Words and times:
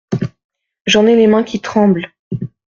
J’en 0.87 1.05
ai 1.05 1.15
les 1.15 1.27
mains 1.27 1.43
qui 1.43 1.61
tremblent. 1.61 2.11